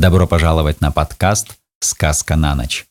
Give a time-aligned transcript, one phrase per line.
[0.00, 2.86] Добро пожаловать на подкаст «Сказка на ночь».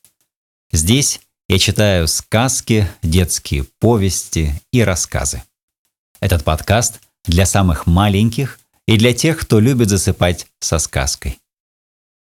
[0.70, 5.42] Здесь я читаю сказки, детские повести и рассказы.
[6.20, 11.40] Этот подкаст для самых маленьких и для тех, кто любит засыпать со сказкой.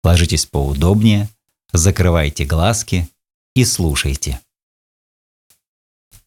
[0.02, 1.28] Ложитесь поудобнее,
[1.74, 3.10] закрывайте глазки
[3.54, 4.40] и слушайте.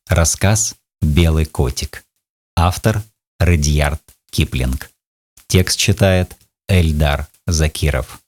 [0.05, 2.05] Рассказ «Белый котик».
[2.55, 3.01] Автор
[3.39, 4.91] Радьярд Киплинг.
[5.47, 6.37] Текст читает
[6.67, 8.20] Эльдар Закиров.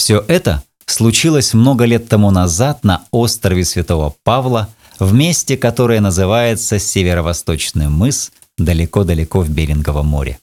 [0.00, 6.78] Все это случилось много лет тому назад на острове Святого Павла, в месте, которое называется
[6.78, 10.38] Северо-Восточный мыс, далеко-далеко в Беринговом море.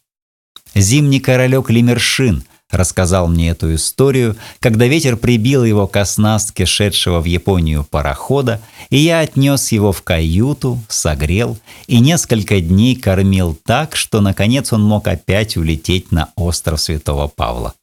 [0.75, 7.25] Зимний королек Лемершин рассказал мне эту историю, когда ветер прибил его к оснастке шедшего в
[7.25, 14.21] Японию парохода, и я отнес его в каюту, согрел и несколько дней кормил так, что
[14.21, 17.73] наконец он мог опять улететь на остров Святого Павла.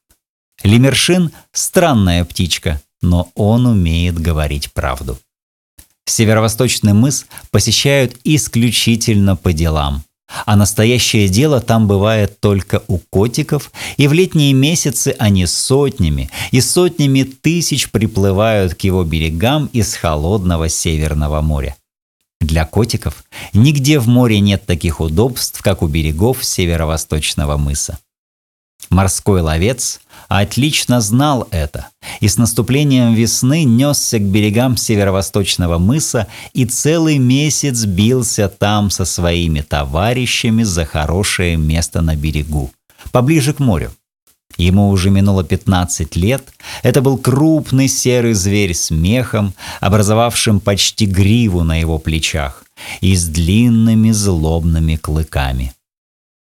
[0.63, 5.19] Лемершин– странная птичка, но он умеет говорить правду.
[6.07, 10.05] Северо-восточный мыс посещают исключительно по делам.
[10.47, 16.61] А настоящее дело там бывает только у котиков, и в летние месяцы они сотнями и
[16.61, 21.77] сотнями тысяч приплывают к его берегам из холодного Северного моря.
[22.41, 27.99] Для котиков нигде в море нет таких удобств, как у берегов северо-восточного мыса.
[28.91, 31.89] Морской ловец отлично знал это
[32.21, 39.05] и с наступлением весны несся к берегам северо-восточного мыса и целый месяц бился там со
[39.05, 42.71] своими товарищами за хорошее место на берегу,
[43.13, 43.93] поближе к морю.
[44.57, 46.45] Ему уже минуло 15 лет.
[46.83, 52.65] Это был крупный серый зверь с мехом, образовавшим почти гриву на его плечах
[53.01, 55.73] и с длинными злобными клыками.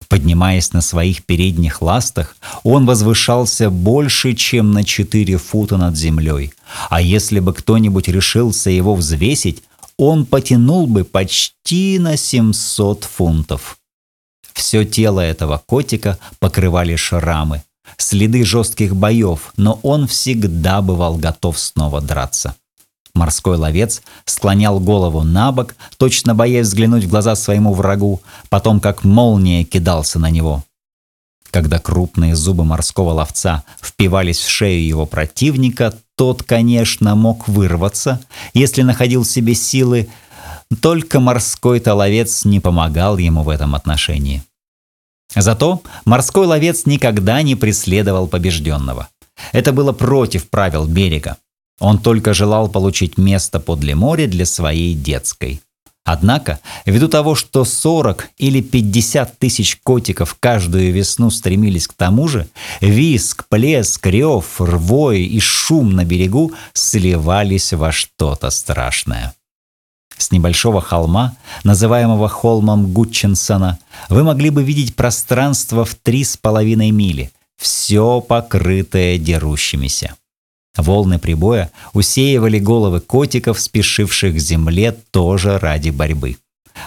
[0.09, 6.55] Поднимаясь на своих передних ластах, он возвышался больше, чем на 4 фута над землей.
[6.89, 9.63] А если бы кто-нибудь решился его взвесить,
[9.99, 13.79] он потянул бы почти на 700 фунтов.
[14.55, 17.63] Все тело этого котика покрывали шрамы,
[17.99, 22.55] следы жестких боев, но он всегда бывал готов снова драться.
[23.19, 29.03] Морской ловец склонял голову на бок, точно боясь взглянуть в глаза своему врагу, потом как
[29.05, 30.65] молния кидался на него.
[31.51, 38.21] Когда крупные зубы морского ловца впивались в шею его противника, тот, конечно, мог вырваться,
[38.55, 40.09] если находил в себе силы,
[40.81, 44.43] только морской-то ловец не помогал ему в этом отношении.
[45.35, 49.09] Зато морской ловец никогда не преследовал побежденного.
[49.53, 51.37] Это было против правил берега.
[51.79, 55.61] Он только желал получить место подле моря для своей детской.
[56.05, 62.49] Однако, ввиду того, что 40 или 50 тысяч котиков каждую весну стремились к тому же,
[62.81, 69.35] виск, плеск, рев, рвой и шум на берегу сливались во что-то страшное.
[70.17, 73.79] С небольшого холма, называемого холмом Гутчинсона,
[74.09, 80.15] вы могли бы видеть пространство в три с половиной мили, все покрытое дерущимися.
[80.79, 86.37] Волны прибоя усеивали головы котиков, спешивших к земле тоже ради борьбы.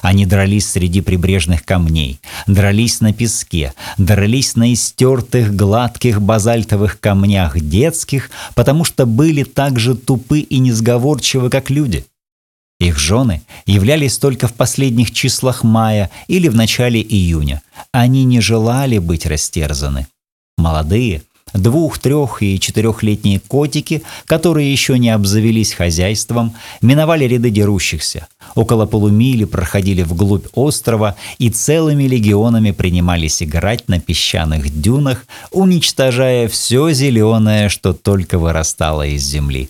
[0.02, 8.32] Они дрались среди прибрежных камней, дрались на песке, дрались на истертых гладких базальтовых камнях детских,
[8.56, 12.06] потому что были так же тупы и несговорчивы, как люди.
[12.80, 17.62] Их жены являлись только в последних числах мая или в начале июня.
[17.92, 20.08] Они не желали быть растерзаны.
[20.58, 28.28] Молодые– Двух-, трех- и четырехлетние котики, которые еще не обзавелись хозяйством, миновали ряды дерущихся.
[28.56, 36.92] Около полумили проходили вглубь острова и целыми легионами принимались играть на песчаных дюнах, уничтожая все
[36.92, 39.70] зеленое, что только вырастало из земли.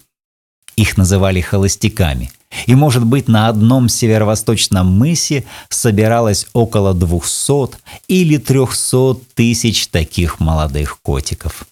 [0.76, 2.32] Их называли холостяками–
[2.66, 7.78] и, может быть, на одном северо-восточном мысе собиралось около 200
[8.08, 11.66] или 300 тысяч таких молодых котиков.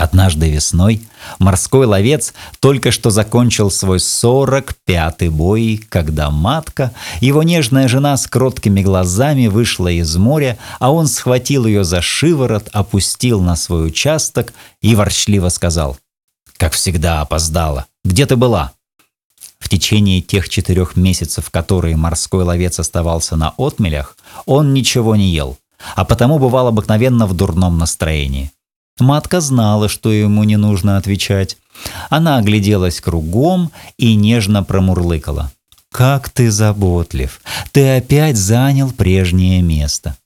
[0.00, 1.02] Однажды весной
[1.38, 8.80] морской ловец только что закончил свой 45-й бой, когда матка, его нежная жена с кроткими
[8.80, 14.94] глазами вышла из моря, а он схватил ее за шиворот, опустил на свой участок и
[14.94, 15.98] ворчливо сказал
[16.56, 17.84] «Как всегда опоздала.
[18.02, 18.72] Где ты была?»
[19.58, 24.16] В течение тех четырех месяцев, которые морской ловец оставался на отмелях,
[24.46, 25.58] он ничего не ел,
[25.94, 28.50] а потому бывал обыкновенно в дурном настроении.
[29.00, 31.56] Матка знала, что ему не нужно отвечать.
[32.08, 35.50] Она огляделась кругом и нежно промурлыкала.
[35.90, 37.40] «Как ты заботлив!
[37.72, 40.16] Ты опять занял прежнее место!»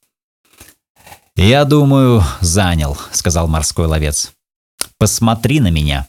[1.35, 4.31] «Я думаю, занял»,— сказал морской ловец.
[4.97, 6.07] «Посмотри на меня».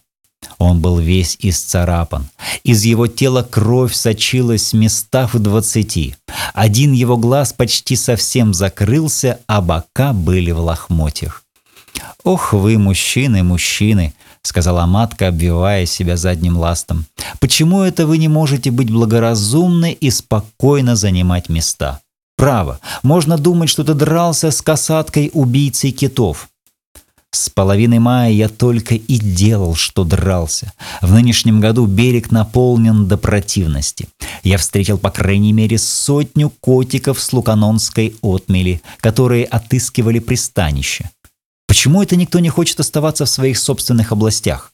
[0.59, 2.29] Он был весь исцарапан.
[2.63, 6.17] Из его тела кровь сочилась местах в двадцати.
[6.55, 11.46] Один его глаз почти совсем закрылся, а бока были в лохмотьях.
[12.25, 17.07] «Ох вы, мужчины, мужчины!»— сказала матка, обвивая себя задним ластом.
[17.41, 22.01] «Почему это вы не можете быть благоразумны и спокойно занимать места?
[22.37, 26.49] Право, можно думать, что ты дрался с касаткой убийцей китов.
[27.37, 30.73] С половины мая я только и делал, что дрался.
[31.03, 34.09] В нынешнем году берег наполнен до противности.
[34.43, 41.11] Я встретил по крайней мере сотню котиков с луканонской отмели, которые отыскивали пристанище.
[41.77, 44.73] Почему это никто не хочет оставаться в своих собственных областях?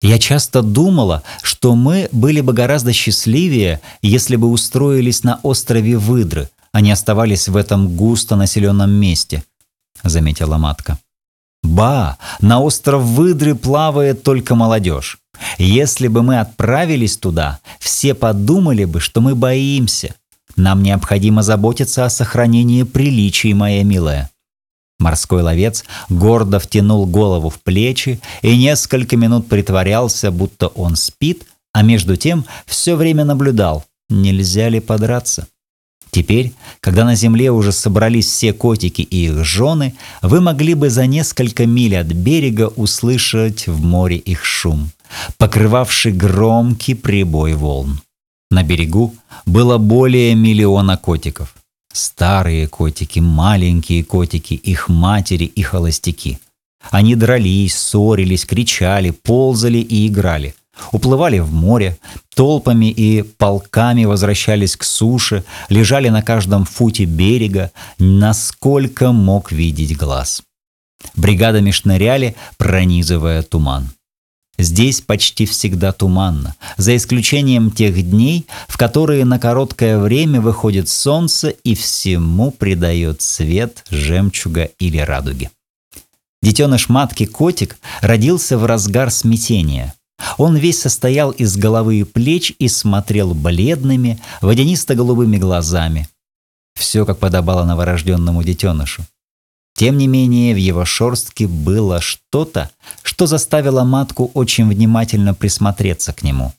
[0.00, 6.48] Я часто думала, что мы были бы гораздо счастливее, если бы устроились на острове Выдры,
[6.72, 9.44] а не оставались в этом густо населенном месте,
[10.02, 10.98] заметила матка.
[11.62, 15.18] Ба, на остров Выдры плавает только молодежь.
[15.58, 20.14] Если бы мы отправились туда, все подумали бы, что мы боимся.
[20.56, 24.30] Нам необходимо заботиться о сохранении приличий, моя милая.
[24.98, 31.82] Морской ловец гордо втянул голову в плечи и несколько минут притворялся, будто он спит, а
[31.82, 35.46] между тем все время наблюдал, нельзя ли подраться.
[36.10, 41.06] Теперь, когда на земле уже собрались все котики и их жены, вы могли бы за
[41.06, 44.90] несколько миль от берега услышать в море их шум,
[45.36, 48.00] покрывавший громкий прибой волн.
[48.50, 49.14] На берегу
[49.44, 51.54] было более миллиона котиков.
[51.92, 56.38] Старые котики, маленькие котики, их матери и холостяки.
[56.90, 60.54] Они дрались, ссорились, кричали, ползали и играли.
[60.92, 61.98] Уплывали в море,
[62.34, 70.42] толпами и полками возвращались к суше, лежали на каждом футе берега, насколько мог видеть глаз.
[71.16, 73.88] Бригадами шныряли, пронизывая туман.
[74.58, 81.50] Здесь почти всегда туманно, за исключением тех дней, в которые на короткое время выходит солнце
[81.50, 85.50] и всему придает цвет жемчуга или радуги.
[86.42, 89.94] Детеныш матки котик родился в разгар смятения.
[90.36, 96.08] Он весь состоял из головы и плеч и смотрел бледными, водянисто-голубыми глазами.
[96.74, 99.04] Все, как подобало новорожденному детенышу.
[99.78, 102.68] Тем не менее, в его шорстке было что-то,
[103.04, 106.52] что заставило матку очень внимательно присмотреться к нему.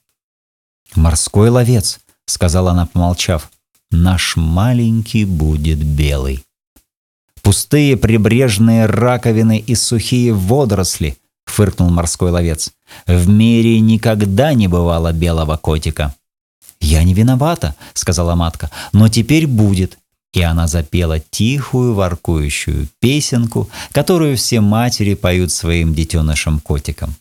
[0.95, 3.51] «Морской ловец»,— сказала она, помолчав,—
[3.91, 6.45] «наш маленький будет белый».
[7.41, 12.71] «Пустые прибрежные раковины и сухие водоросли»,— фыркнул морской ловец.
[13.05, 16.15] «В мире никогда не бывало белого котика».
[16.79, 19.97] «Я не виновата»,— сказала матка,— «но теперь будет,
[20.33, 27.15] и она запела тихую воркующую песенку, которую все матери поют своим детенышам-котикам.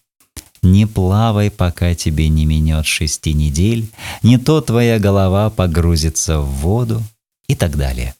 [0.60, 3.88] «Не плавай, пока тебе не минет шести недель,
[4.22, 7.02] не то твоя голова погрузится в воду»
[7.46, 8.14] и так далее.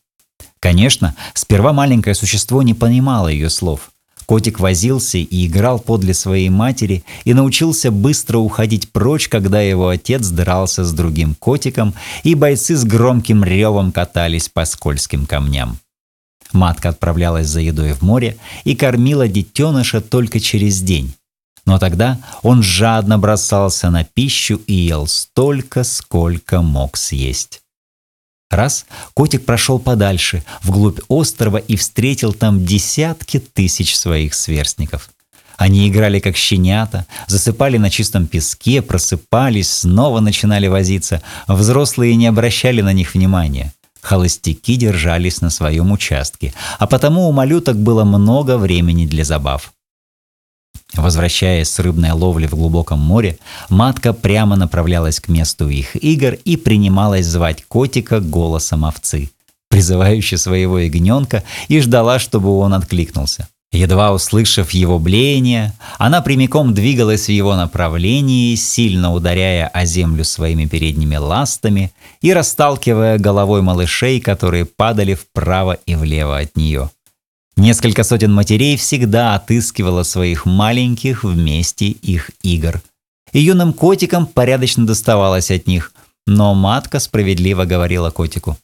[0.61, 3.91] Конечно, сперва маленькое существо не понимало ее слов–
[4.29, 10.29] Котик возился и играл подле своей матери и научился быстро уходить прочь, когда его отец
[10.29, 11.95] дрался с другим котиком,
[12.25, 15.79] и бойцы с громким ревом катались по скользким камням.
[16.53, 21.15] Матка отправлялась за едой в море и кормила детеныша только через день.
[21.65, 27.63] Но тогда он жадно бросался на пищу и ел столько, сколько мог съесть.
[28.51, 35.11] Раз котик прошел подальше, вглубь острова и встретил там десятки тысяч своих сверстников.
[35.59, 41.21] Они играли как щенята, засыпали на чистом песке, просыпались, снова начинали возиться.
[41.49, 43.75] Взрослые не обращали на них внимания.
[44.01, 49.73] Холостяки держались на своем участке, а потому у малюток было много времени для забав.
[50.95, 56.57] Возвращаясь с рыбной ловли в глубоком море, матка прямо направлялась к месту их игр и
[56.57, 59.31] принималась звать котика голосом овцы,
[59.69, 63.49] призывающей своего ягненка, и ждала, чтобы он откликнулся.
[63.71, 70.65] Едва услышав его блеяние, она прямиком двигалась в его направлении, сильно ударяя о землю своими
[70.65, 76.91] передними ластами и расталкивая головой малышей, которые падали вправо и влево от нее–
[77.59, 82.81] Несколько сотен матерей всегда отыскивала своих маленьких вместе их игр.
[83.33, 85.93] И юным котикам порядочно доставалось от них,
[86.25, 88.57] но матка справедливо говорила котику.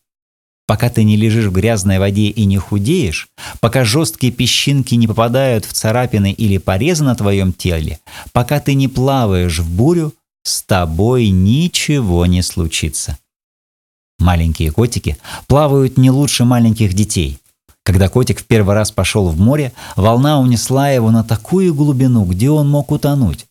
[0.68, 3.26] Пока ты не лежишь в грязной воде и не худеешь,
[3.58, 7.98] пока жесткие песчинки не попадают в царапины или порезы на твоем теле,
[8.32, 13.18] пока ты не плаваешь в бурю, с тобой ничего не случится.
[14.20, 15.16] Маленькие котики
[15.48, 17.40] плавают не лучше маленьких детей–
[17.84, 22.50] Когда котик в первый раз пошел в море, волна унесла его на такую глубину, где
[22.50, 23.46] он мог утонуть.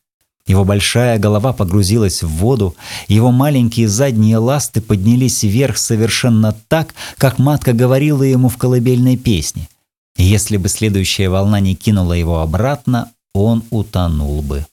[0.46, 2.76] Его большая голова погрузилась в воду,
[3.08, 9.70] его маленькие задние ласты поднялись вверх совершенно так, как матка говорила ему в колыбельной песне.
[10.18, 14.66] если бы следующая волна не кинула его обратно, он утонул бы.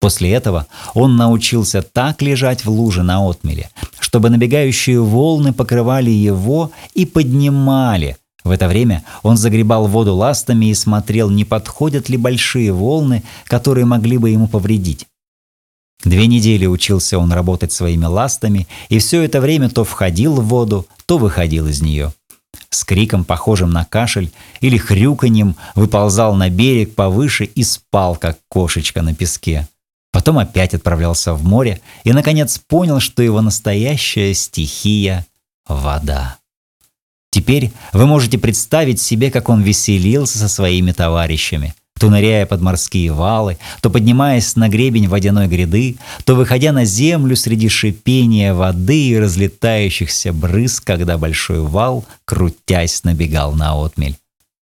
[0.00, 3.70] После этого он научился так лежать в луже на отмеле,
[4.00, 8.16] чтобы набегающие волны покрывали его и поднимали.
[8.44, 13.86] В это время он загребал воду ластами и смотрел, не подходят ли большие волны, которые
[13.86, 15.06] могли бы ему повредить.
[16.04, 20.86] Две недели учился он работать своими ластами, и все это время то входил в воду,
[21.06, 22.12] то выходил из нее.
[22.68, 29.00] С криком, похожим на кашель, или хрюканьем выползал на берег повыше и спал, как кошечка
[29.00, 29.66] на песке.
[30.12, 35.26] Потом опять отправлялся в море и, наконец, понял, что его настоящая стихия—
[35.66, 36.36] вода.
[37.34, 43.12] Теперь вы можете представить себе, как он веселился со своими товарищами— то ныряя под морские
[43.12, 49.18] валы, то поднимаясь на гребень водяной гряды, то выходя на землю среди шипения воды и
[49.18, 54.16] разлетающихся брызг, когда большой вал, крутясь, набегал на отмель.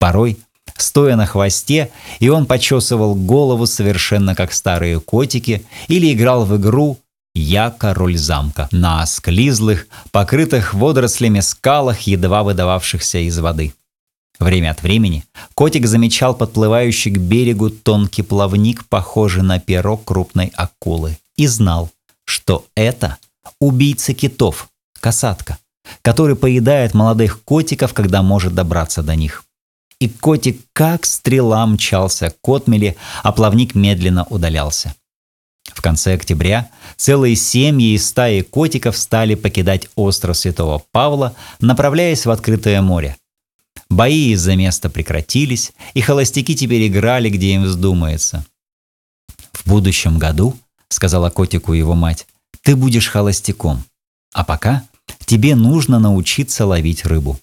[0.00, 0.38] Порой,
[0.76, 6.98] стоя на хвосте, и он почесывал голову совершенно как старые котики или играл в игру
[7.38, 13.74] «Я король замка» на склизлых, покрытых водорослями скалах, едва выдававшихся из воды.
[14.40, 21.16] Время от времени котик замечал подплывающий к берегу тонкий плавник, похожий на перо крупной акулы,
[21.36, 21.90] и знал,
[22.24, 23.18] что это
[23.60, 24.68] убийца китов,
[24.98, 25.58] касатка,
[26.02, 29.44] который поедает молодых котиков, когда может добраться до них.
[30.00, 34.92] И котик как стрела мчался к отмели, а плавник медленно удалялся.
[35.78, 42.30] В конце октября целые семьи и стаи котиков стали покидать остров Святого Павла, направляясь в
[42.30, 43.16] открытое море–
[43.88, 48.44] Бои из-за места прекратились, и холостяки теперь играли, где им вздумается.
[49.52, 50.56] «В будущем году,—
[50.88, 52.26] сказала котику его мать,—
[52.62, 53.84] ты будешь холостяком,
[54.34, 54.82] а пока
[55.26, 57.38] тебе нужно научиться ловить рыбу».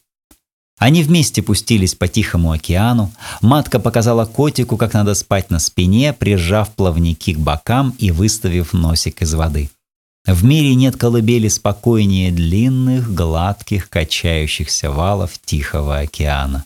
[0.78, 3.12] Они вместе пустились по Тихому океану.
[3.42, 9.22] Матка показала котику, как надо спать на спине, прижав плавники к бокам и выставив носик
[9.22, 9.70] из воды.
[10.26, 16.66] В мире нет колыбели спокойнее длинных, гладких, качающихся валов Тихого океана.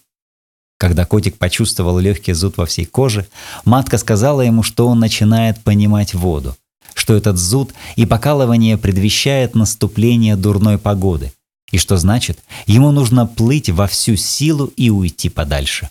[0.78, 3.28] Когда котик почувствовал легкий зуд во всей коже,
[3.66, 6.56] матка сказала ему, что он начинает понимать воду,
[6.94, 11.34] что этот зуд и покалывание предвещает наступление дурной погоды,
[11.72, 15.90] и что значит, ему нужно плыть во всю силу и уйти подальше.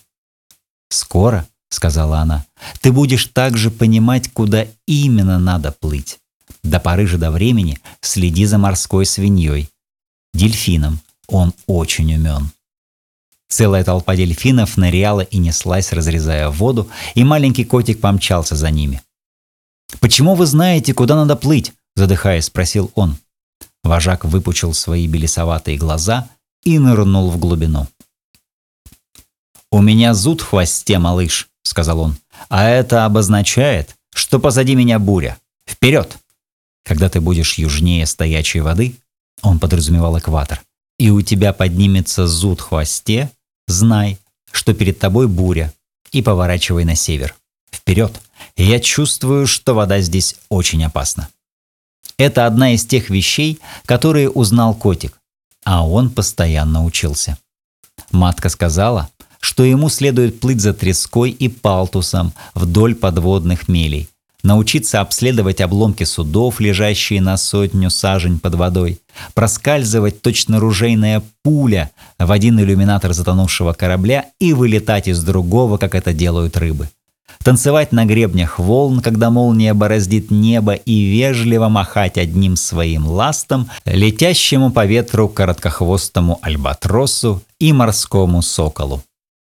[0.89, 2.45] «Скоро»,— сказала она,—
[2.81, 6.19] «ты будешь также понимать, куда именно надо плыть.
[6.63, 9.69] До поры же до времени следи за морской свиньей.
[10.33, 10.99] Дельфином.
[11.27, 12.51] Он очень умен.
[13.49, 19.01] Целая толпа дельфинов ныряла и неслась, разрезая воду, и маленький котик помчался за ними.
[19.99, 23.17] «Почему вы знаете, куда надо плыть?»– задыхаясь, спросил он.
[23.83, 26.29] Вожак выпучил свои белесоватые глаза
[26.63, 27.87] и нырнул в глубину.
[29.71, 32.17] «У меня зуд в хвосте, малыш»,– сказал он.
[32.49, 35.37] «А это обозначает, что позади меня буря.
[35.67, 36.17] Вперед!»
[36.83, 38.95] Когда ты будешь южнее стоячей воды,
[39.41, 40.61] он подразумевал экватор,
[40.97, 43.31] и у тебя поднимется зуд в хвосте,
[43.67, 44.17] знай,
[44.51, 45.71] что перед тобой буря,
[46.11, 47.35] и поворачивай на север.
[47.71, 48.19] Вперед!
[48.55, 51.29] Я чувствую, что вода здесь очень опасна.
[52.19, 55.17] Это одна из тех вещей, которые узнал котик,
[55.63, 57.37] а он постоянно учился.
[58.11, 59.09] Матка сказала,
[59.39, 64.09] что ему следует плыть за треской и палтусом вдоль подводных мелей,
[64.43, 68.99] научиться обследовать обломки судов, лежащие на сотню сажень под водой,
[69.33, 76.11] проскальзывать точно ружейная пуля в один иллюминатор затонувшего корабля и вылетать из другого, как это
[76.11, 76.89] делают рыбы.
[77.43, 84.71] Танцевать на гребнях волн, когда молния бороздит небо, и вежливо махать одним своим ластом, летящему
[84.71, 89.01] по ветру короткохвостому альбатросу и морскому соколу.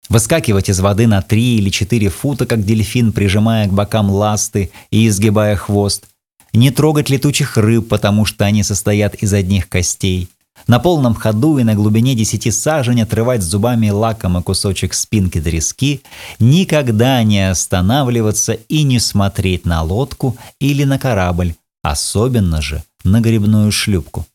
[0.10, 5.08] Выскакивать из воды на 3 или 4 фута, как дельфин, прижимая к бокам ласты и
[5.08, 6.06] изгибая хвост.
[6.54, 10.30] Не трогать летучих рыб, потому что они состоят из одних костей.
[10.68, 16.02] На полном ходу и на глубине 10 сажень отрывать зубами лакомый кусочек спинки трески,
[16.40, 23.72] никогда не останавливаться и не смотреть на лодку или на корабль, особенно же на грибную
[23.72, 24.26] шлюпку.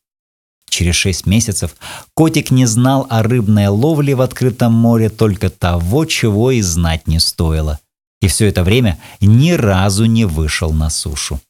[0.68, 1.74] Через шесть месяцев
[2.14, 7.18] котик не знал о рыбной ловле в открытом море только того, чего и знать не
[7.18, 7.80] стоило.
[8.20, 11.40] И все это время ни разу не вышел на сушу.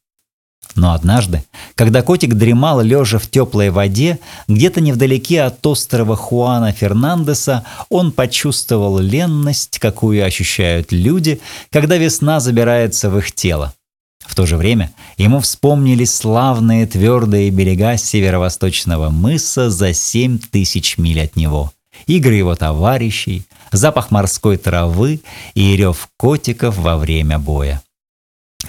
[0.76, 7.64] Но однажды, когда котик дремал лежа в теплой воде, где-то невдалеке от острова Хуана Фернандеса
[7.88, 13.74] он почувствовал ленность, какую ощущают люди, когда весна забирается в их тело.
[14.20, 21.22] В то же время ему вспомнились славные твердые берега северо-восточного мыса за семь тысяч миль
[21.22, 21.72] от него,
[22.06, 25.20] игры его товарищей, запах морской травы
[25.54, 27.82] и рев котиков во время боя.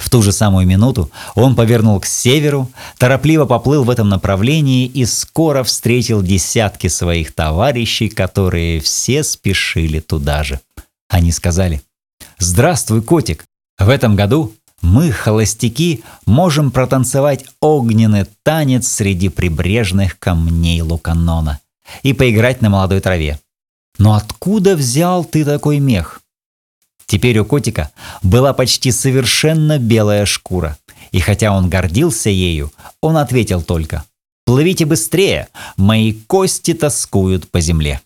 [0.01, 5.05] В ту же самую минуту он повернул к северу, торопливо поплыл в этом направлении и
[5.05, 10.59] скоро встретил десятки своих товарищей, которые все спешили туда же.
[11.07, 11.83] Они сказали,
[12.39, 13.45] «Здравствуй, котик!
[13.77, 21.59] В этом году мы, холостяки, можем протанцевать огненный танец среди прибрежных камней Луканона
[22.01, 23.39] и поиграть на молодой траве.
[23.99, 26.20] Но откуда взял ты такой мех?
[27.11, 27.91] Теперь у котика
[28.23, 30.77] была почти совершенно белая шкура.
[31.11, 34.05] И хотя он гордился ею, он ответил только
[34.45, 37.99] «Плывите быстрее, мои кости тоскуют по земле».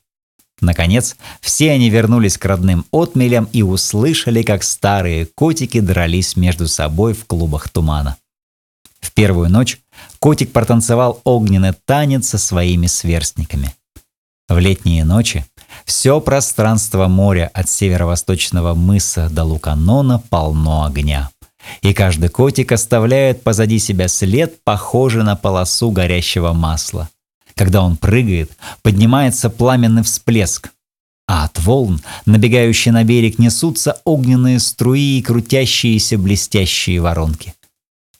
[0.59, 7.13] Наконец, все они вернулись к родным отмелям и услышали, как старые котики дрались между собой
[7.13, 8.17] в клубах тумана.
[9.01, 9.79] В первую ночь
[10.17, 13.71] котик протанцевал огненный танец со своими сверстниками.
[14.49, 15.45] В летние ночи
[15.83, 21.29] все пространство моря от северо-восточного мыса до Луканона полно огня.
[21.81, 27.09] И каждый котик оставляет позади себя след, похожий на полосу горящего масла.
[27.55, 28.51] Когда он прыгает,
[28.83, 30.69] поднимается пламенный всплеск.
[31.27, 37.54] А от волн, набегающие на берег, несутся огненные струи и крутящиеся блестящие воронки.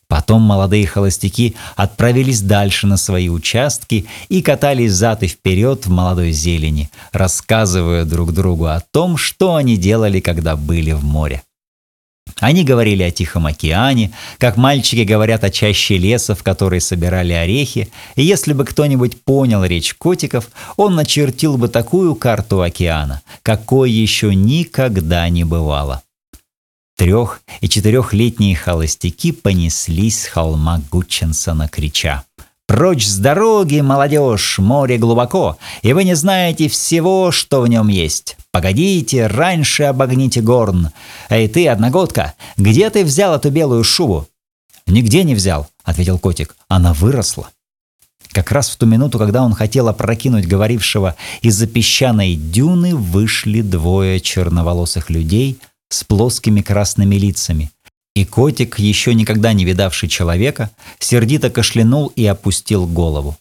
[0.08, 6.30] Потом молодые холостяки отправились дальше на свои участки и катались зад и вперед в молодой
[6.30, 11.42] зелени, рассказывая друг другу о том, что они делали, когда были в море.
[12.38, 17.88] Они говорили о Тихом океане, как мальчики говорят о чаще леса, в которой собирали орехи,
[18.14, 24.34] и если бы кто-нибудь понял речь котиков, он начертил бы такую карту океана, какой еще
[24.34, 26.02] никогда не бывало.
[26.96, 32.24] Трех- и четырехлетние холостяки понеслись с холма Гутчинсона, крича.
[32.66, 38.36] «Прочь с дороги, молодежь, море глубоко, и вы не знаете всего, что в нем есть.
[38.50, 40.90] Погодите, раньше обогните горн.
[41.28, 44.26] Эй ты, одногодка, где ты взял эту белую шубу?»
[44.86, 46.56] «Нигде не взял»,— ответил котик.
[46.66, 47.50] «Она выросла».
[48.32, 54.18] Как раз в ту минуту, когда он хотел опрокинуть говорившего, из-за песчаной дюны вышли двое
[54.18, 57.70] черноволосых людей— с плоскими красными лицами.
[58.14, 63.36] И котик, еще никогда не видавший человека, сердито кашлянул и опустил голову.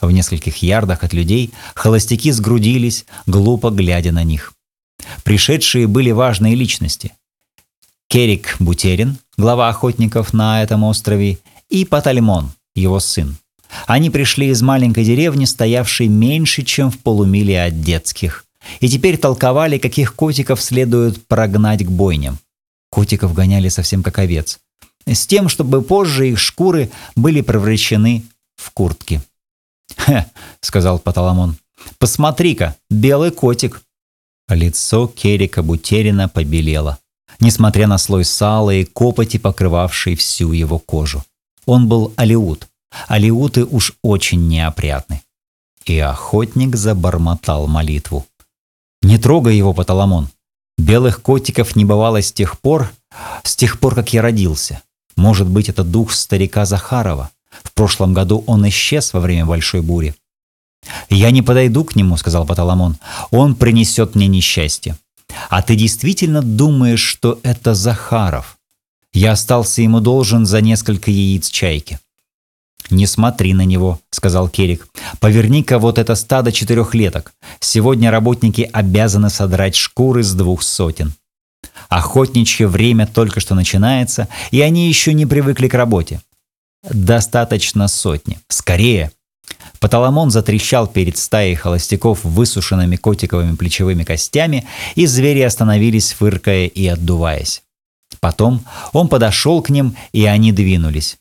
[0.00, 4.52] В нескольких ярдах от людей холостяки сгрудились, глупо глядя на них.
[5.24, 7.12] Пришедшие были важные личности.
[8.08, 13.36] Керик Бутерин, глава охотников на этом острове, и Патальмон, его сын.
[13.86, 18.41] Они пришли из маленькой деревни, стоявшей меньше, чем в полумиле от детских,
[18.80, 22.38] и теперь толковали, каких котиков следует прогнать к бойням.
[22.90, 24.60] Котиков гоняли совсем как овец.
[25.06, 28.24] С тем, чтобы позже их шкуры были превращены
[28.56, 29.20] в куртки.
[29.96, 30.26] «Хе»,—
[30.60, 31.56] сказал Паталамон,—
[31.98, 33.82] «посмотри-ка, белый котик».
[34.48, 36.98] Лицо Керика Бутерина побелело,
[37.40, 41.24] несмотря на слой сала и копоти, покрывавший всю его кожу.
[41.66, 42.68] Он был алиут.
[43.08, 45.22] Алиуты уж очень неопрятны.
[45.84, 48.26] И охотник забормотал молитву.
[49.02, 50.28] Не трогай его, Паталамон.
[50.78, 52.90] Белых котиков не бывало с тех пор,
[53.42, 54.82] с тех пор, как я родился.
[55.16, 57.30] Может быть, это дух старика Захарова.
[57.62, 60.14] В прошлом году он исчез во время большой бури.
[61.08, 62.96] «Я не подойду к нему»,— сказал Паталамон.
[63.30, 64.96] «Он принесет мне несчастье».
[65.48, 68.58] «А ты действительно думаешь, что это Захаров?»
[69.12, 72.00] «Я остался ему должен за несколько яиц чайки».
[72.90, 74.88] «Не смотри на него»,— сказал Керик.
[75.20, 77.32] «Поверни-ка вот это стадо четырехлеток.
[77.60, 81.14] Сегодня работники обязаны содрать шкуры с двух сотен».
[81.88, 86.20] Охотничье время только что начинается, и они еще не привыкли к работе.
[86.90, 88.38] Достаточно сотни.
[88.48, 89.12] Скорее!
[89.78, 97.62] Паталамон затрещал перед стаей холостяков высушенными котиковыми плечевыми костями, и звери остановились, фыркая и отдуваясь.
[98.20, 101.18] Потом он подошел к ним, и они двинулись.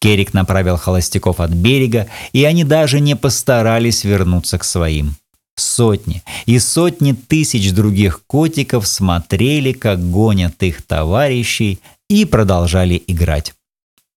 [0.00, 5.14] Керик направил холостяков от берега, и они даже не постарались вернуться к своим.
[5.56, 13.54] Сотни и сотни тысяч других котиков смотрели, как гонят их товарищей, и продолжали играть.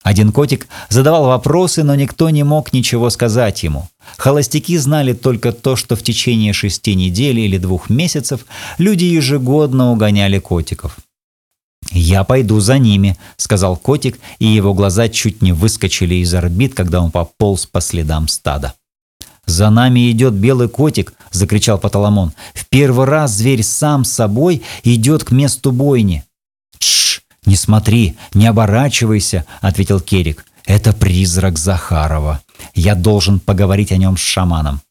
[0.03, 3.87] Один котик задавал вопросы, но никто не мог ничего сказать ему.
[4.17, 8.45] Холостяки знали только то, что в течение шести недель или двух месяцев
[8.77, 10.97] люди ежегодно угоняли котиков–
[11.89, 17.01] «Я пойду за ними»,— сказал котик, и его глаза чуть не выскочили из орбит, когда
[17.01, 18.73] он пополз по следам стада.
[19.45, 22.33] «За нами идет белый котик!»– закричал Паталамон.
[22.53, 26.23] «В первый раз зверь сам собой идет к месту бойни!»
[26.77, 27.21] «Тш!
[27.45, 30.45] Не смотри, не оборачивайся!»– ответил Керик.
[30.65, 32.41] «Это призрак Захарова.
[32.75, 34.81] Я должен поговорить о нем с шаманом».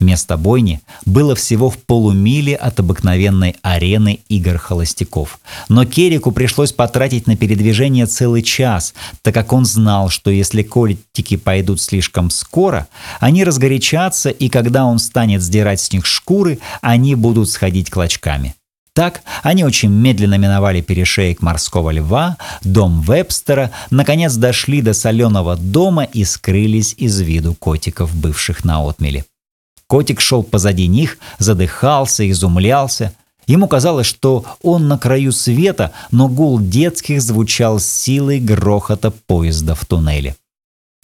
[0.00, 5.38] Место бойни было всего в полумиле от обыкновенной арены игр холостяков.
[5.68, 11.36] Но Керику пришлось потратить на передвижение целый час, так как он знал, что если котики
[11.36, 12.88] пойдут слишком скоро,
[13.20, 18.54] они разгорячатся, и когда он станет сдирать с них шкуры, они будут сходить клочками.
[18.94, 26.04] Так они очень медленно миновали перешеек морского льва, дом Вебстера, наконец дошли до соленого дома
[26.04, 29.24] и скрылись из виду котиков, бывших на отмеле.
[29.90, 33.12] Котик шел позади них, задыхался, изумлялся.
[33.48, 39.74] Ему казалось, что он на краю света, но гул детских звучал с силой грохота поезда
[39.74, 40.36] в туннеле.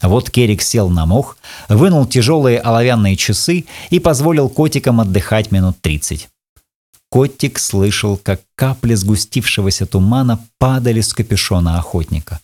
[0.00, 1.36] Вот Керик сел на мох,
[1.68, 6.28] вынул тяжелые оловянные часы и позволил котикам отдыхать минут тридцать.
[7.10, 12.38] Котик слышал, как капли сгустившегося тумана падали с капюшона охотника.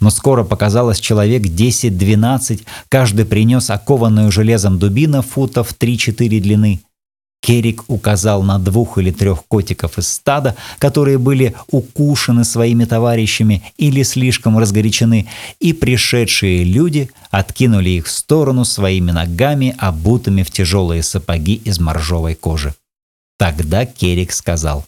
[0.00, 6.80] Но скоро показалось человек 10-12, каждый принес окованную железом дубина футов 3-4 длины.
[7.44, 14.02] Керик указал на двух или трех котиков из стада, которые были укушены своими товарищами или
[14.02, 15.28] слишком разгорячены,
[15.60, 22.34] и пришедшие люди откинули их в сторону своими ногами, обутыми в тяжелые сапоги из моржовой
[22.34, 22.74] кожи.
[23.38, 24.86] Тогда Керик сказал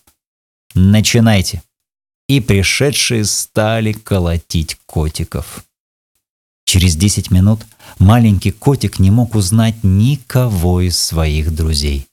[0.75, 1.63] «Начинайте»
[2.29, 5.65] и пришедшие стали колотить котиков.
[6.65, 7.61] Через десять минут
[7.99, 12.09] маленький котик не мог узнать никого из своих друзей.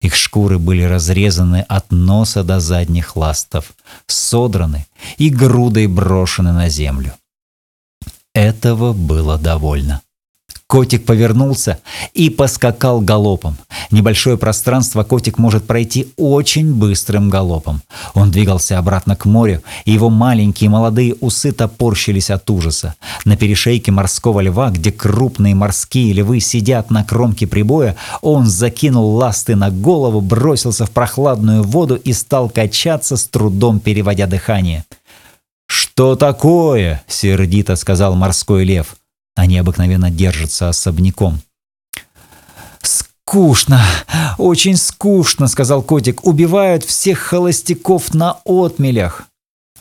[0.00, 3.72] Их шкуры были разрезаны от носа до задних ластов,
[4.06, 4.86] содраны
[5.18, 7.14] и грудой брошены на землю.
[8.32, 10.00] Этого было довольно.
[10.68, 11.78] Котик повернулся
[12.12, 13.56] и поскакал галопом.
[13.90, 17.80] Небольшое пространство котик может пройти очень быстрым галопом.
[18.12, 22.96] Он двигался обратно к морю, и его маленькие молодые усы топорщились от ужаса.
[23.24, 29.56] На перешейке морского льва, где крупные морские львы сидят на кромке прибоя, он закинул ласты
[29.56, 34.84] на голову, бросился в прохладную воду и стал качаться, с трудом переводя дыхание.
[35.66, 38.96] «Что такое?»— сердито сказал морской лев.
[39.38, 41.40] Они обыкновенно держатся особняком.
[42.82, 43.80] «Скучно,
[44.36, 46.26] очень скучно»,— сказал котик.
[46.26, 49.28] «Убивают всех холостяков на отмелях».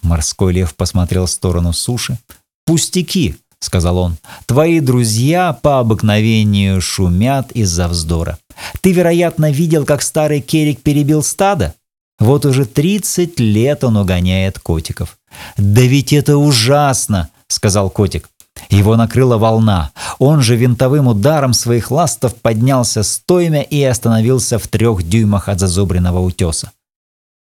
[0.04, 2.20] Морской лев посмотрел в сторону суши.
[2.68, 4.18] «Пустяки»,— сказал он.
[4.46, 8.38] «Твои друзья по обыкновению шумят из-за вздора.
[8.82, 11.74] Ты, вероятно, видел, как старый Керик перебил стадо?
[12.20, 15.18] Вот уже 30 лет он угоняет котиков».
[15.58, 18.30] «Да ведь это ужасно»,— сказал котик.
[18.70, 19.92] Его накрыла волна.
[20.20, 26.20] Он же винтовым ударом своих ластов поднялся стоймя и остановился в трех дюймах от зазубренного
[26.20, 26.72] утеса.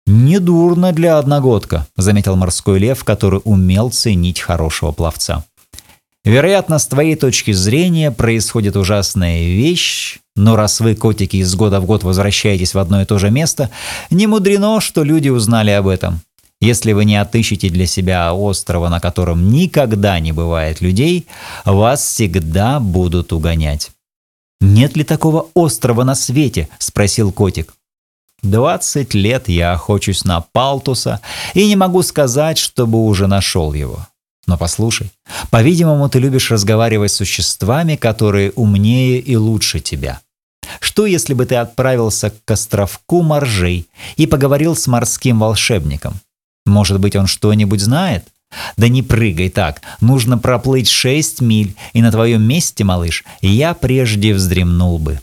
[0.07, 5.45] «Недурно для одногодка»,— заметил морской лев, который умел ценить хорошего пловца.
[6.23, 11.85] «Вероятно, с твоей точки зрения происходит ужасная вещь, но раз вы, котики, из года в
[11.85, 13.69] год возвращаетесь в одно и то же место,
[14.09, 16.21] не мудрено, что люди узнали об этом.
[16.61, 21.25] Если вы не отыщете для себя острова, на котором никогда не бывает людей,
[21.65, 23.91] вас всегда будут угонять.
[24.61, 27.73] «Нет ли такого острова на свете?»– спросил котик.
[28.43, 31.19] «Двадцать лет я охочусь на Палтуса
[31.55, 34.05] и не могу сказать, чтобы уже нашел его.
[34.45, 35.11] Но послушай,
[35.49, 40.21] по-видимому, ты любишь разговаривать с существами, которые умнее и лучше тебя.
[40.79, 46.19] Что, если бы ты отправился к островку моржей и поговорил с морским волшебником?
[46.71, 48.25] Может быть, он что-нибудь знает?
[48.77, 54.33] Да не прыгай так, нужно проплыть шесть миль, и на твоем месте, малыш, я прежде
[54.33, 55.19] вздремнул бы.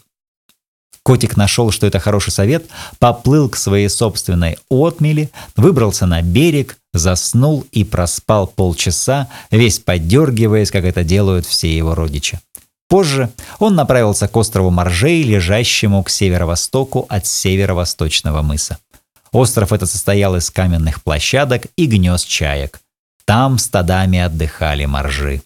[1.03, 2.67] Котик нашел, что это хороший совет,
[2.99, 10.85] поплыл к своей собственной отмели, выбрался на берег, заснул и проспал полчаса, весь подергиваясь, как
[10.85, 12.39] это делают все его родичи.
[12.89, 18.79] Позже он направился к острову Моржей, лежащему к северо-востоку от северо-восточного мыса.
[19.33, 22.81] Остров этот состоял из каменных площадок и гнезд чаек.
[23.25, 25.43] Там стадами отдыхали моржи.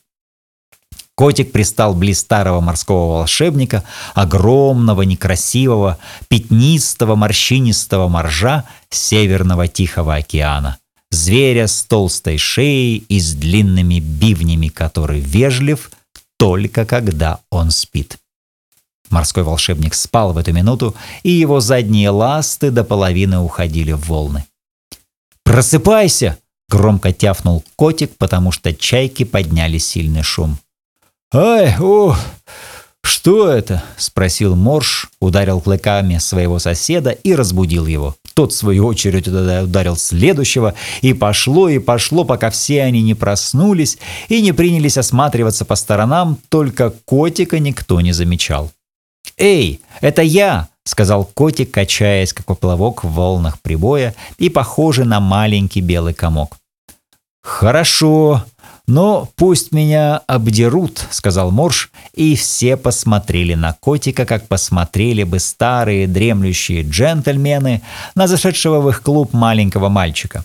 [1.15, 10.79] Котик пристал близ старого морского волшебника, огромного, некрасивого, пятнистого, морщинистого моржа Северного Тихого океана.
[11.11, 15.91] Зверя с толстой шеей и с длинными бивнями, который вежлив
[16.39, 18.19] только когда он спит.
[19.13, 24.45] Морской волшебник спал в эту минуту, и его задние ласты до половины уходили в волны.
[25.45, 30.57] «Просыпайся!»— Громко тяфнул котик, потому что чайки подняли сильный шум.
[31.31, 32.17] «Ай, о,
[33.03, 38.17] что это?»– спросил Морж, ударил клыками своего соседа и разбудил его.
[38.33, 43.99] Тот, в свою очередь, ударил следующего, и пошло, и пошло, пока все они не проснулись
[44.29, 48.71] и не принялись осматриваться по сторонам, только котика никто не замечал.
[49.43, 55.81] «Эй, это я!»— сказал котик, качаясь, как поплавок в волнах прибоя и похожий на маленький
[55.81, 56.59] белый комок.
[57.43, 58.45] «Хорошо,
[58.87, 66.07] но пусть меня обдерут»,— сказал Морж, и все посмотрели на котика, как посмотрели бы старые
[66.07, 67.83] дремлющие джентльмены
[68.15, 70.45] на зашедшего в их клуб маленького мальчика.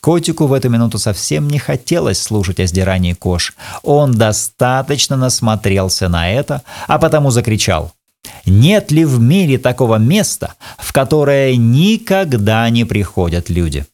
[0.00, 3.54] Котику в эту минуту совсем не хотелось слушать о сдирании кож.
[3.84, 7.92] Он достаточно насмотрелся на это, а потому закричал—
[8.46, 13.86] нет ли в мире такого места, в которое никогда не приходят люди?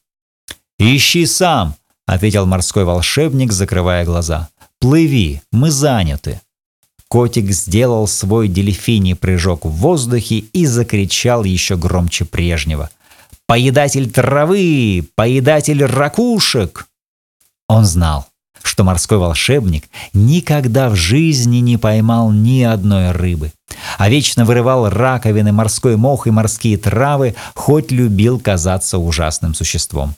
[0.79, 4.49] «Ищи сам»,— ответил морской волшебник, закрывая глаза.
[4.79, 6.41] «Плыви, мы заняты».
[7.07, 12.89] Котик сделал свой дельфиний прыжок в воздухе и закричал еще громче прежнего.
[13.45, 15.05] «Поедатель травы!
[15.15, 16.87] Поедатель ракушек!»
[17.67, 18.27] Он знал,
[18.63, 23.51] что морской волшебник никогда в жизни не поймал ни одной рыбы,
[23.97, 30.15] а вечно вырывал раковины, морской мох и морские травы, хоть любил казаться ужасным существом.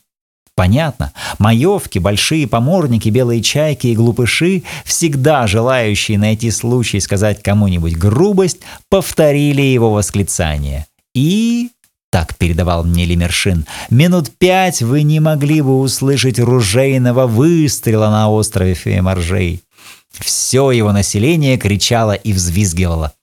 [0.56, 8.60] Понятно, маевки, большие поморники, белые чайки и глупыши, всегда желающие найти случай сказать кому-нибудь грубость,
[8.88, 10.86] повторили его восклицание.
[11.16, 11.70] И
[12.14, 18.76] так передавал мне Лемершин, минут пять вы не могли бы услышать ружейного выстрела на острове
[18.76, 19.64] Феморжей.
[20.12, 23.14] Все его население кричало и взвизгивало.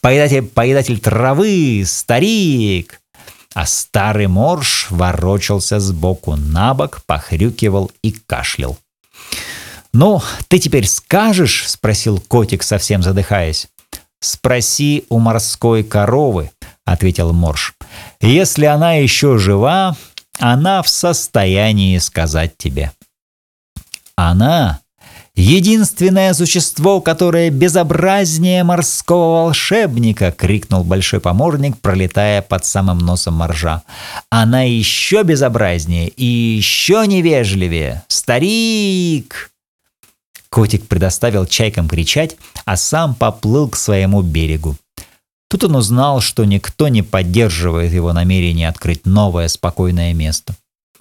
[0.00, 1.84] «Поедатель, поедатель травы!
[1.86, 3.02] Старик!»
[3.52, 8.78] А старый морж ворочался сбоку на бок, похрюкивал и кашлял.
[9.92, 13.68] «Ну, ты теперь скажешь?»— спросил котик, совсем задыхаясь.
[14.18, 16.50] «Спроси у морской коровы»,—
[16.86, 17.74] ответил Морж.
[18.20, 19.96] «Если она еще жива,
[20.38, 22.92] она в состоянии сказать тебе».
[24.16, 24.80] «Она—
[25.34, 33.82] единственное существо, которое безобразнее морского волшебника!»— крикнул большой поморник, пролетая под самым носом моржа.
[34.28, 38.02] «Она еще безобразнее и еще невежливее!
[38.08, 39.50] Старик!»
[40.50, 44.76] Котик предоставил чайкам кричать, а сам поплыл к своему берегу.
[45.50, 50.54] Тут он узнал, что никто не поддерживает его намерение открыть новое спокойное место.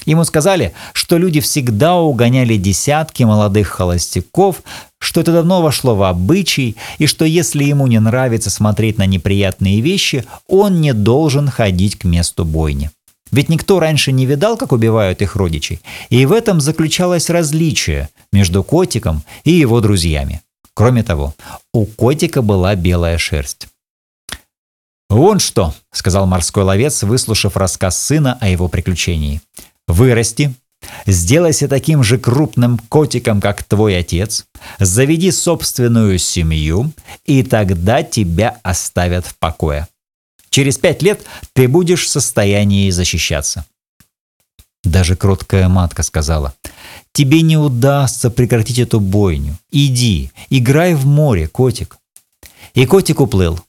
[0.08, 4.64] Ему сказали, что люди всегда угоняли десятки молодых холостяков,
[4.98, 9.82] что это давно вошло в обычай, и что если ему не нравится смотреть на неприятные
[9.82, 12.90] вещи, он не должен ходить к месту бойни.
[13.32, 18.64] Ведь никто раньше не видал, как убивают их родичей, и в этом заключалось различие между
[18.64, 20.42] котиком и его друзьями.
[20.74, 21.36] Кроме того,
[21.72, 23.68] у котика была белая шерсть.
[25.10, 29.42] «Вон что»,— сказал морской ловец, выслушав рассказ сына о его приключении.
[29.88, 30.54] «Вырасти,
[31.08, 34.46] сделайся таким же крупным котиком, как твой отец,
[34.78, 36.92] заведи собственную семью,
[37.26, 39.88] и тогда тебя оставят в покое.
[40.52, 43.66] Через пять лет ты будешь в состоянии защищаться».
[44.84, 46.54] Даже кроткая матка сказала,
[47.14, 49.58] «Тебе не удастся прекратить эту бойню.
[49.72, 51.98] Иди, играй в море, котик».
[52.76, 53.60] И котик уплыл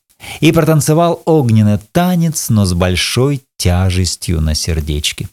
[0.40, 5.28] и протанцевал огненный танец, но с большой тяжестью на сердечке.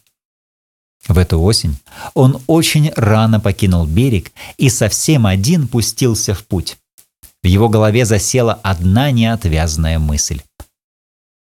[1.06, 1.78] В эту осень
[2.14, 6.76] он очень рано покинул берег и совсем один пустился в путь.
[7.42, 10.42] В его голове засела одна неотвязная мысль.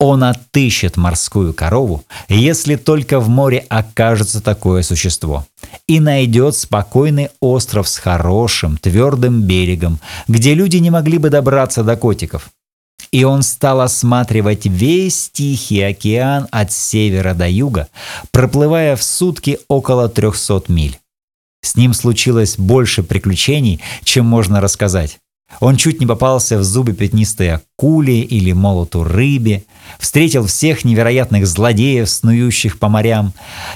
[0.00, 5.46] Он отыщет морскую корову, если только в море окажется такое существо,
[5.86, 11.96] и найдет спокойный остров с хорошим, твердым берегом, где люди не могли бы добраться до
[11.96, 12.50] котиков–
[13.14, 17.86] и он стал осматривать весь Тихий океан от севера до юга,
[18.32, 20.98] проплывая в сутки около 300 миль.
[21.62, 25.20] С ним случилось больше приключений, чем можно рассказать.
[25.60, 29.64] Он чуть не попался в зубы пятнистой акуле или молоту рыбе,
[29.98, 33.32] встретил всех невероятных злодеев, снующих по морям,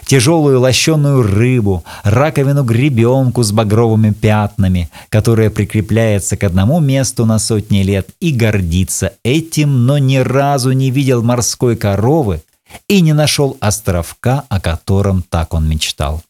[0.07, 7.83] тяжелую лощеную рыбу, раковину гребенку с багровыми пятнами, которая прикрепляется к одному месту на сотни
[7.83, 12.43] лет и гордится этим, но ни разу не видел морской коровы
[12.87, 16.23] и не нашел островка, о котором так он мечтал.